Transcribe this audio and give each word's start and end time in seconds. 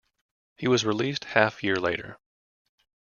He 0.57 0.67
was 0.67 0.83
released 0.83 1.25
half 1.25 1.61
year 1.61 1.75
later. 1.75 2.17